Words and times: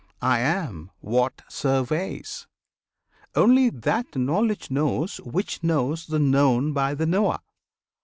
I 0.23 0.39
am 0.39 0.89
what 0.99 1.43
surveys! 1.47 2.47
Only 3.35 3.69
that 3.69 4.15
knowledge 4.15 4.71
knows 4.71 5.17
which 5.17 5.61
knows 5.61 6.07
the 6.07 6.17
known 6.17 6.73
By 6.73 6.95
the 6.95 7.05
knower! 7.05 7.37